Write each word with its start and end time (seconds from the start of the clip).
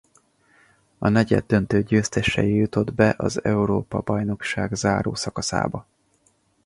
A 0.97 1.07
negyeddöntő 1.09 1.83
győztesei 1.83 2.55
jutott 2.55 2.93
be 2.93 3.13
az 3.17 3.43
Európa-bajnokság 3.43 4.73
záró 4.75 5.15
szakaszába. 5.15 5.87